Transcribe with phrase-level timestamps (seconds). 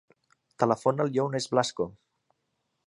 [0.63, 1.89] Telefona al Younes Blasco.